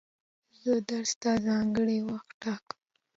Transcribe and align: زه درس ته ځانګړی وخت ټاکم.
زه 0.61 0.73
درس 0.89 1.11
ته 1.21 1.31
ځانګړی 1.47 1.99
وخت 2.09 2.31
ټاکم. 2.41 2.79